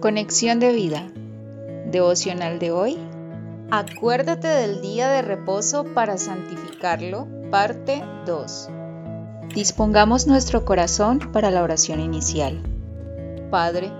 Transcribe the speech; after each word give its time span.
Conexión 0.00 0.60
de 0.60 0.72
vida. 0.72 1.12
Devocional 1.90 2.58
de 2.58 2.70
hoy. 2.70 2.96
Acuérdate 3.70 4.48
del 4.48 4.80
día 4.80 5.10
de 5.10 5.20
reposo 5.20 5.84
para 5.92 6.16
santificarlo. 6.16 7.28
Parte 7.50 8.02
2. 8.24 8.70
Dispongamos 9.54 10.26
nuestro 10.26 10.64
corazón 10.64 11.18
para 11.32 11.50
la 11.50 11.62
oración 11.62 12.00
inicial. 12.00 12.62
Padre, 13.50 13.92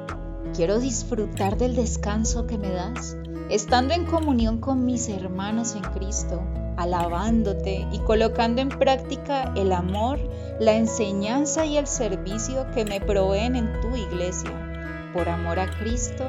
quiero 0.57 0.79
disfrutar 0.79 1.59
del 1.59 1.77
descanso 1.77 2.47
que 2.47 2.57
me 2.57 2.71
das, 2.71 3.19
estando 3.51 3.93
en 3.93 4.07
comunión 4.07 4.59
con 4.59 4.87
mis 4.87 5.07
hermanos 5.11 5.77
en 5.77 5.83
Cristo, 5.83 6.41
alabándote 6.79 7.87
y 7.93 7.99
colocando 7.99 8.63
en 8.63 8.71
práctica 8.71 9.53
el 9.55 9.71
amor, 9.71 10.19
la 10.61 10.73
enseñanza 10.73 11.67
y 11.67 11.77
el 11.77 11.87
servicio 11.87 12.67
que 12.75 12.87
me 12.87 13.03
proveen 13.03 13.55
en 13.55 13.83
tu 13.83 13.95
iglesia 13.95 14.70
por 15.13 15.29
amor 15.29 15.59
a 15.59 15.71
Cristo. 15.79 16.25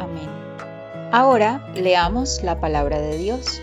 Amén. 0.00 0.28
Ahora 1.12 1.66
leamos 1.74 2.42
la 2.42 2.60
palabra 2.60 3.00
de 3.00 3.16
Dios. 3.18 3.60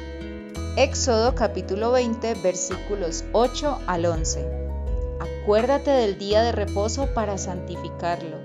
Éxodo 0.76 1.36
capítulo 1.36 1.91
20 1.91 2.34
versículos 2.36 3.23
8 3.34 3.80
al 3.86 4.05
11. 4.05 4.64
Acuérdate 5.20 5.91
del 5.91 6.17
día 6.17 6.41
de 6.41 6.52
reposo 6.52 7.08
para 7.14 7.38
santificarlo. 7.38 8.38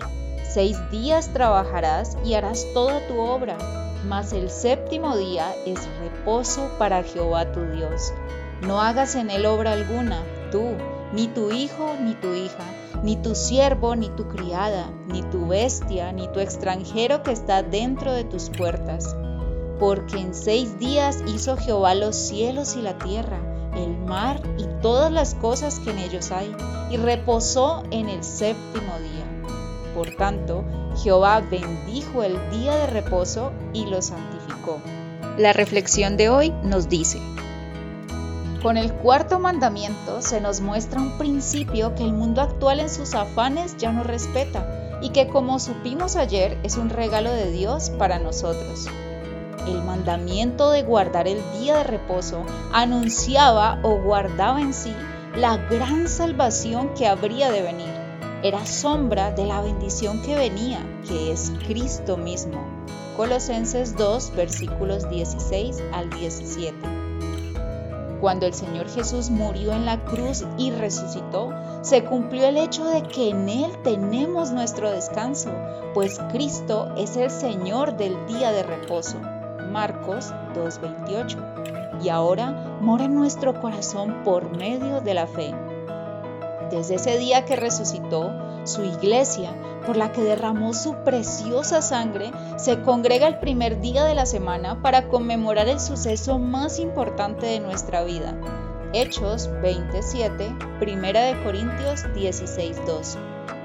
Seis 0.49 0.77
días 0.91 1.33
trabajarás 1.33 2.17
y 2.25 2.35
harás 2.35 2.67
toda 2.75 3.07
tu 3.07 3.19
obra, 3.19 3.57
mas 4.07 4.33
el 4.33 4.51
séptimo 4.51 5.17
día 5.17 5.55
es 5.67 5.81
reposo 6.01 6.71
para 6.79 7.03
Jehová 7.03 7.53
tu 7.53 7.61
Dios. 7.73 8.13
No 8.63 8.81
hagas 8.81 9.15
en 9.15 9.31
él 9.31 9.47
obra 9.47 9.73
alguna, 9.73 10.23
tú, 10.51 10.73
ni 11.13 11.29
tu 11.29 11.51
hijo, 11.53 11.95
ni 12.01 12.15
tu 12.15 12.35
hija, 12.35 12.65
ni 13.03 13.17
tu 13.17 13.35
siervo, 13.35 13.95
ni 13.97 14.09
tu 14.11 14.29
criada, 14.29 14.91
ni 15.07 15.23
tu 15.23 15.47
bestia, 15.47 16.13
ni 16.13 16.29
tu 16.29 16.41
extranjero 16.41 17.23
que 17.23 17.33
está 17.33 17.63
dentro 17.63 18.13
de 18.13 18.25
tus 18.25 18.51
puertas. 18.51 19.17
Porque 19.79 20.19
en 20.19 20.35
seis 20.35 20.79
días 20.79 21.23
hizo 21.27 21.57
Jehová 21.57 21.95
los 21.95 22.17
cielos 22.17 22.77
y 22.77 22.83
la 22.83 22.99
tierra, 22.99 23.39
el 23.77 23.97
mar 23.97 24.41
y 24.59 24.65
todas 24.83 25.13
las 25.13 25.35
cosas 25.35 25.79
que 25.79 25.91
en 25.91 25.99
ellos 25.99 26.33
hay, 26.33 26.55
y 26.91 26.97
reposó 26.97 27.83
en 27.91 28.09
el 28.09 28.25
séptimo 28.25 28.93
día. 28.99 29.55
Por 29.95 30.15
tanto, 30.17 30.65
Jehová 31.03 31.41
bendijo 31.41 32.23
el 32.23 32.39
día 32.51 32.75
de 32.75 32.87
reposo 32.87 33.53
y 33.73 33.87
lo 33.87 34.03
santificó. 34.03 34.81
La 35.37 35.53
reflexión 35.53 36.17
de 36.17 36.29
hoy 36.29 36.53
nos 36.65 36.89
dice, 36.89 37.21
con 38.63 38.77
el 38.77 38.93
cuarto 38.93 39.39
mandamiento 39.39 40.21
se 40.21 40.41
nos 40.41 40.61
muestra 40.61 41.01
un 41.01 41.17
principio 41.17 41.95
que 41.95 42.03
el 42.03 42.13
mundo 42.13 42.41
actual 42.41 42.81
en 42.81 42.91
sus 42.91 43.15
afanes 43.15 43.77
ya 43.77 43.93
no 43.93 44.03
respeta 44.03 44.99
y 45.01 45.11
que 45.11 45.29
como 45.29 45.61
supimos 45.61 46.17
ayer 46.17 46.59
es 46.65 46.77
un 46.77 46.91
regalo 46.91 47.31
de 47.31 47.53
Dios 47.53 47.91
para 47.91 48.19
nosotros. 48.19 48.89
El 49.67 49.83
mandamiento 49.83 50.71
de 50.71 50.83
guardar 50.83 51.29
el 51.29 51.41
día 51.61 51.77
de 51.77 51.85
reposo 51.85 52.45
anunciaba 52.73 53.79
o 53.83 54.01
guardaba 54.03 54.61
en 54.61 54.75
sí 54.75 54.95
la 55.37 55.57
gran 55.57 56.09
salvación 56.09 56.95
que 56.95 57.07
habría 57.07 57.51
de 57.53 57.63
venir. 57.63 57.95
Era 58.43 58.65
sombra 58.67 59.31
de 59.31 59.45
la 59.45 59.61
bendición 59.61 60.21
que 60.23 60.35
venía, 60.37 60.81
que 61.07 61.33
es 61.33 61.53
Cristo 61.67 62.17
mismo. 62.17 62.65
Colosenses 63.17 63.97
2 63.97 64.33
versículos 64.37 65.09
16 65.11 65.83
al 65.93 66.09
17. 66.11 66.98
Cuando 68.21 68.47
el 68.47 68.55
Señor 68.55 68.89
Jesús 68.89 69.31
murió 69.31 69.73
en 69.73 69.87
la 69.87 70.05
cruz 70.05 70.45
y 70.57 70.73
resucitó, 70.73 71.53
se 71.83 72.05
cumplió 72.05 72.47
el 72.47 72.57
hecho 72.57 72.85
de 72.85 73.03
que 73.03 73.31
en 73.31 73.49
Él 73.49 73.71
tenemos 73.85 74.51
nuestro 74.51 74.91
descanso, 74.91 75.51
pues 75.95 76.19
Cristo 76.33 76.93
es 76.97 77.17
el 77.17 77.31
Señor 77.31 77.97
del 77.97 78.17
día 78.27 78.51
de 78.51 78.65
reposo. 78.65 79.19
Marcos 79.71 80.33
2.28. 80.55 82.03
Y 82.03 82.09
ahora 82.09 82.79
mora 82.81 83.05
en 83.05 83.15
nuestro 83.15 83.61
corazón 83.61 84.23
por 84.25 84.57
medio 84.57 85.01
de 85.01 85.15
la 85.15 85.27
fe. 85.27 85.55
Desde 86.71 86.97
ese 86.97 87.19
día 87.19 87.45
que 87.45 87.57
resucitó, 87.57 88.33
su 88.65 88.85
iglesia, 88.85 89.55
por 89.87 89.97
la 89.97 90.13
que 90.13 90.23
derramó 90.23 90.75
su 90.75 90.95
preciosa 91.05 91.81
sangre, 91.81 92.31
se 92.59 92.83
congrega 92.83 93.27
el 93.27 93.39
primer 93.39 93.81
día 93.81 94.05
de 94.05 94.15
la 94.15 94.27
semana 94.27 94.83
para 94.83 95.09
conmemorar 95.09 95.69
el 95.69 95.81
suceso 95.81 96.39
más 96.39 96.79
importante 96.79 97.47
de 97.47 97.61
nuestra 97.61 98.05
vida. 98.05 98.39
Hechos 98.93 99.49
27, 99.63 100.55
Primera 100.79 101.23
de 101.23 101.43
Corintios 101.43 102.05
16:2, 102.15 103.17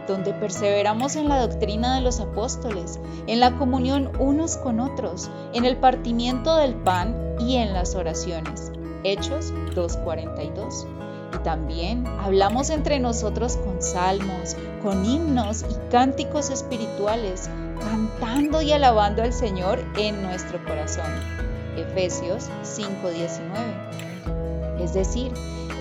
donde 0.07 0.33
perseveramos 0.33 1.15
en 1.15 1.27
la 1.27 1.39
doctrina 1.39 1.95
de 1.95 2.01
los 2.01 2.19
apóstoles, 2.19 2.99
en 3.27 3.39
la 3.39 3.57
comunión 3.57 4.11
unos 4.19 4.57
con 4.57 4.79
otros, 4.79 5.29
en 5.53 5.65
el 5.65 5.77
partimiento 5.77 6.55
del 6.55 6.75
pan 6.75 7.35
y 7.39 7.55
en 7.57 7.73
las 7.73 7.95
oraciones. 7.95 8.71
Hechos 9.03 9.53
2:42. 9.75 10.85
Y 11.33 11.37
también 11.43 12.07
hablamos 12.07 12.69
entre 12.69 12.99
nosotros 12.99 13.57
con 13.57 13.81
salmos, 13.81 14.55
con 14.81 15.05
himnos 15.05 15.65
y 15.69 15.75
cánticos 15.89 16.49
espirituales, 16.49 17.49
cantando 17.79 18.61
y 18.61 18.71
alabando 18.71 19.23
al 19.23 19.33
Señor 19.33 19.83
en 19.97 20.21
nuestro 20.21 20.63
corazón. 20.63 21.11
Efesios 21.77 22.49
5:19. 22.63 24.79
Es 24.79 24.93
decir, 24.93 25.31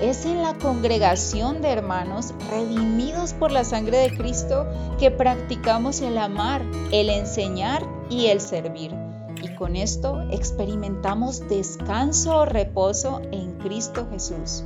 es 0.02 0.26
en 0.26 0.42
la 0.42 0.54
congregación 0.54 1.62
de 1.62 1.70
hermanos 1.70 2.34
redimidos 2.50 3.32
por 3.34 3.52
la 3.52 3.64
sangre 3.64 3.98
de 3.98 4.16
Cristo 4.16 4.66
que 4.98 5.10
practicamos 5.10 6.00
el 6.00 6.18
amar, 6.18 6.62
el 6.90 7.08
enseñar 7.08 7.86
y 8.10 8.26
el 8.26 8.40
servir. 8.40 8.94
Y 9.42 9.54
con 9.54 9.76
esto 9.76 10.22
experimentamos 10.30 11.48
descanso 11.48 12.38
o 12.38 12.44
reposo 12.44 13.22
en 13.32 13.52
Cristo 13.58 14.06
Jesús. 14.10 14.64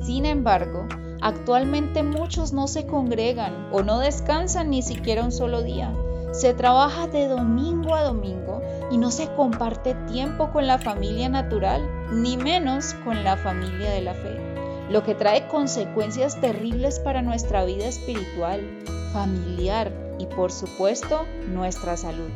Sin 0.00 0.24
embargo, 0.26 0.86
actualmente 1.20 2.02
muchos 2.02 2.52
no 2.52 2.68
se 2.68 2.86
congregan 2.86 3.68
o 3.72 3.82
no 3.82 3.98
descansan 3.98 4.70
ni 4.70 4.82
siquiera 4.82 5.24
un 5.24 5.32
solo 5.32 5.62
día. 5.62 5.92
Se 6.32 6.54
trabaja 6.54 7.06
de 7.06 7.26
domingo 7.26 7.94
a 7.94 8.04
domingo 8.04 8.62
y 8.90 8.98
no 8.98 9.10
se 9.10 9.28
comparte 9.34 9.94
tiempo 10.10 10.50
con 10.52 10.66
la 10.66 10.78
familia 10.78 11.28
natural, 11.28 11.82
ni 12.12 12.36
menos 12.36 12.94
con 13.04 13.24
la 13.24 13.36
familia 13.36 13.90
de 13.90 14.00
la 14.00 14.14
fe, 14.14 14.36
lo 14.90 15.02
que 15.02 15.14
trae 15.14 15.46
consecuencias 15.48 16.40
terribles 16.40 16.98
para 17.00 17.22
nuestra 17.22 17.64
vida 17.64 17.86
espiritual, 17.86 18.60
familiar 19.12 19.92
y 20.18 20.26
por 20.26 20.52
supuesto 20.52 21.26
nuestra 21.48 21.96
salud. 21.96 22.30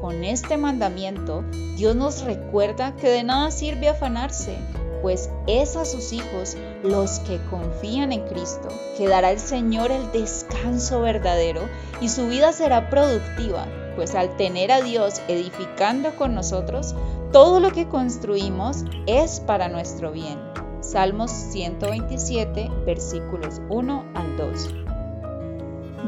Con 0.00 0.22
este 0.22 0.58
mandamiento, 0.58 1.44
Dios 1.76 1.96
nos 1.96 2.22
recuerda 2.22 2.94
que 2.96 3.08
de 3.08 3.24
nada 3.24 3.50
sirve 3.50 3.88
afanarse, 3.88 4.58
pues 5.04 5.30
es 5.46 5.76
a 5.76 5.84
sus 5.84 6.12
hijos 6.14 6.56
los 6.82 7.20
que 7.20 7.38
confían 7.50 8.10
en 8.10 8.26
Cristo 8.26 8.68
que 8.96 9.06
dará 9.06 9.32
el 9.32 9.38
Señor 9.38 9.92
el 9.92 10.10
descanso 10.12 11.02
verdadero 11.02 11.68
y 12.00 12.08
su 12.08 12.26
vida 12.26 12.54
será 12.54 12.88
productiva, 12.88 13.66
pues 13.96 14.14
al 14.14 14.34
tener 14.38 14.72
a 14.72 14.80
Dios 14.80 15.20
edificando 15.28 16.16
con 16.16 16.34
nosotros, 16.34 16.94
todo 17.32 17.60
lo 17.60 17.70
que 17.70 17.86
construimos 17.86 18.86
es 19.06 19.40
para 19.40 19.68
nuestro 19.68 20.10
bien. 20.10 20.38
Salmos 20.80 21.30
127, 21.30 22.70
versículos 22.86 23.60
1 23.68 24.04
al 24.14 24.36
2. 24.38 24.74